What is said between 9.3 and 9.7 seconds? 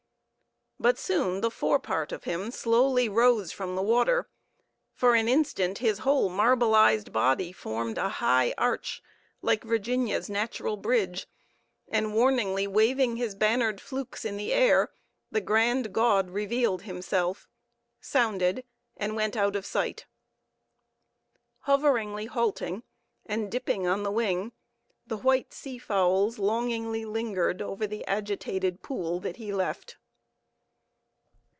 like